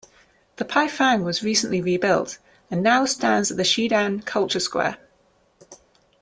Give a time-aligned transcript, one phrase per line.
[0.55, 2.39] The paifang was recently rebuilt,
[2.71, 4.97] and now stands at the Xidan Culture Square.